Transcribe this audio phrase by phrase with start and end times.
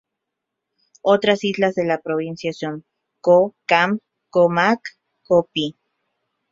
[1.03, 2.85] Otras islas de la provincia son:
[3.21, 3.99] Ko Kham,
[4.31, 4.79] Ko Mak,
[5.21, 5.77] Ko Phi.